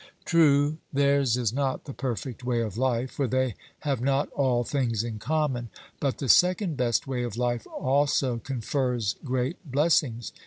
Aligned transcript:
True, 0.25 0.79
theirs 0.91 1.37
is 1.37 1.53
not 1.53 1.85
the 1.85 1.93
perfect 1.93 2.43
way 2.43 2.59
of 2.61 2.75
life, 2.75 3.11
for 3.11 3.27
they 3.27 3.53
have 3.81 4.01
not 4.01 4.31
all 4.31 4.63
things 4.63 5.03
in 5.03 5.19
common; 5.19 5.69
but 5.99 6.17
the 6.17 6.27
second 6.27 6.75
best 6.75 7.05
way 7.05 7.21
of 7.21 7.37
life 7.37 7.67
also 7.67 8.39
confers 8.39 9.13
great 9.23 9.57
blessings. 9.63 10.33